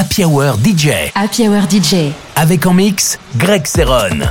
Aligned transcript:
Happy 0.00 0.24
Hour 0.24 0.56
DJ. 0.56 1.12
Happy 1.14 1.46
Hour 1.46 1.60
DJ. 1.68 2.14
Avec 2.36 2.64
en 2.64 2.72
mix, 2.72 3.18
Greg 3.36 3.66
Serone. 3.66 4.30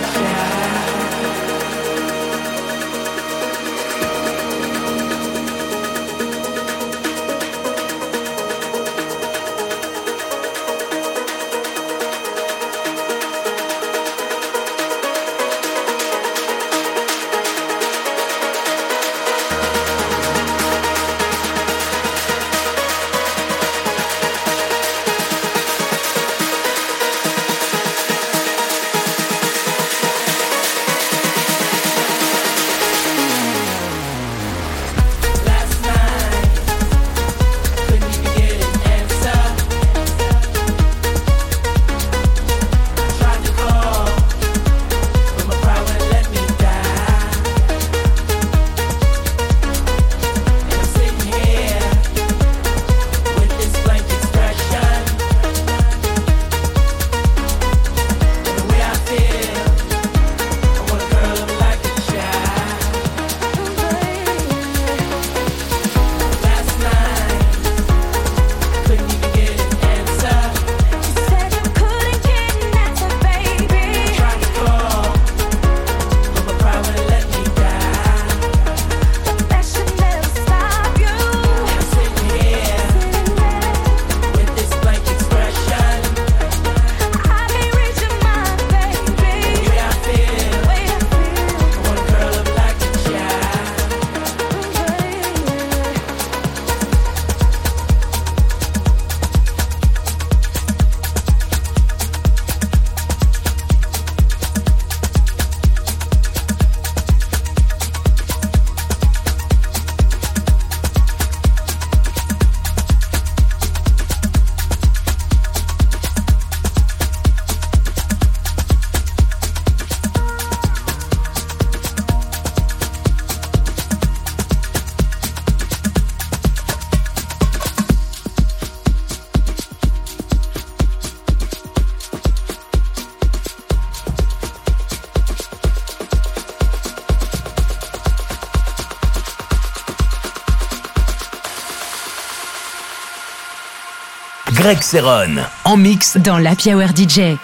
Rexeron, 144.69 145.41
en 145.65 145.77
mix 145.79 146.19
dans 146.19 146.37
la 146.37 146.51
Hour 146.51 146.83
DJ. 146.95 147.39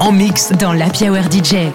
en 0.00 0.12
mix 0.12 0.52
dans 0.52 0.72
la 0.74 0.84
Hour 0.86 1.16
DJ. 1.30 1.70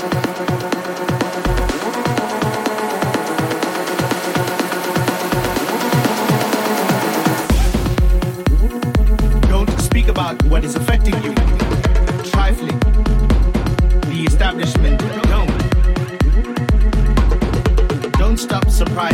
Don't 9.50 9.68
speak 9.80 10.08
about 10.10 10.42
what 10.48 10.64
is 10.64 10.76
affecting 10.76 11.16
you. 11.24 11.34
Trifling. 12.32 12.78
The 14.12 14.26
establishment. 14.28 15.02
Don't. 15.28 15.52
Don't 18.20 18.38
stop 18.40 18.70
surprising. 18.70 19.11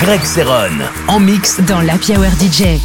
Greg 0.00 0.22
en 1.08 1.20
mix 1.20 1.60
dans 1.68 1.82
la 1.82 1.92
Hour 1.94 2.24
DJ. 2.40 2.80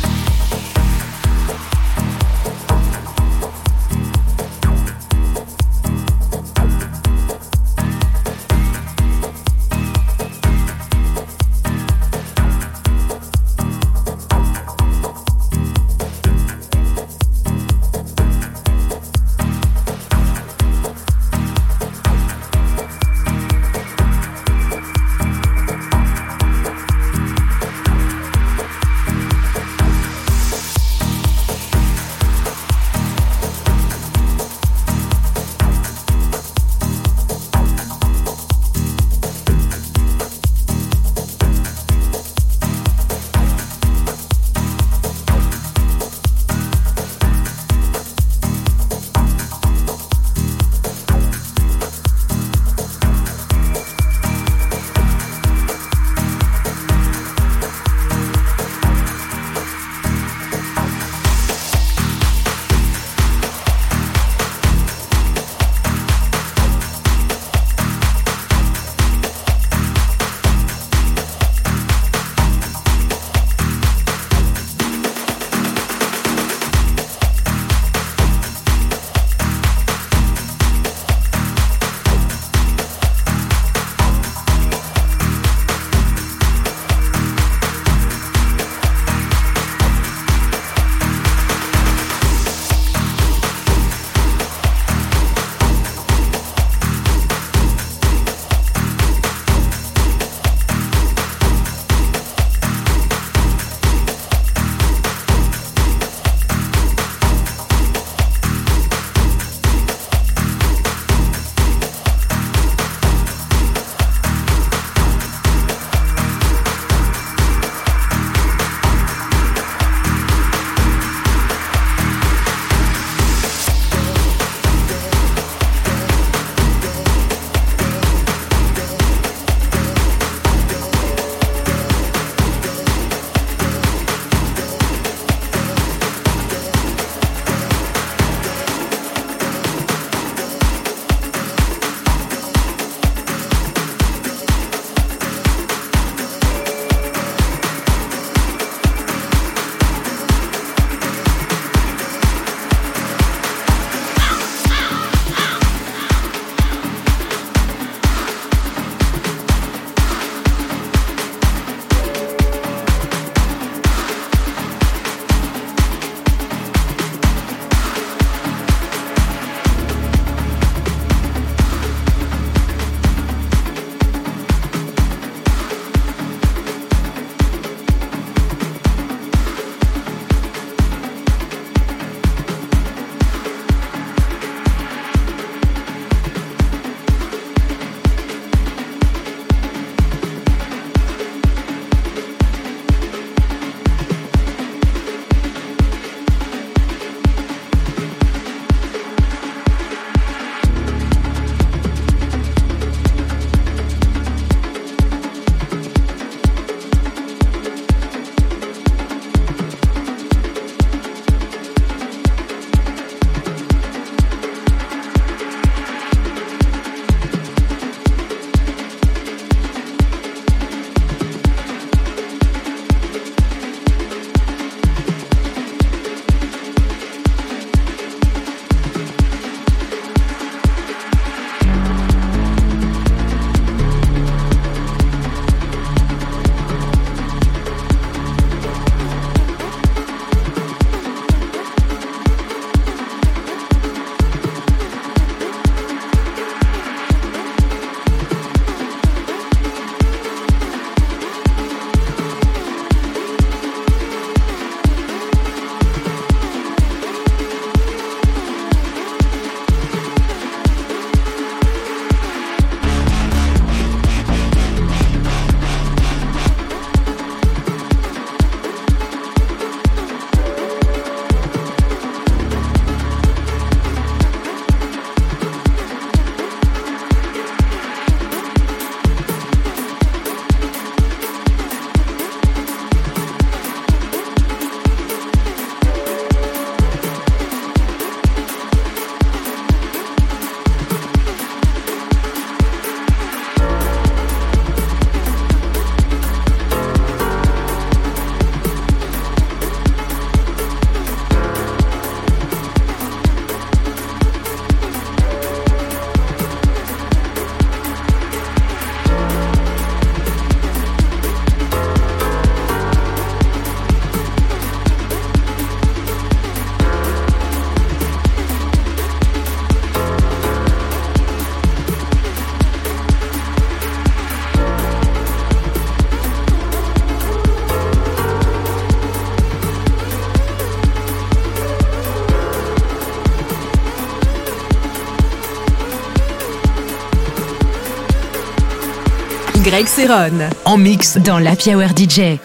Greg 339.65 339.88
serone 339.88 340.47
En 340.65 340.78
mix 340.78 341.17
dans 341.17 341.39
la 341.39 341.54
Hour 341.73 341.88
DJ. 341.97 342.38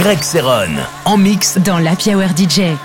Greg 0.00 0.22
Serron 0.22 0.64
en 1.04 1.18
mix 1.18 1.58
dans 1.58 1.78
la 1.78 1.90
Hour 1.90 2.22
DJ. 2.34 2.80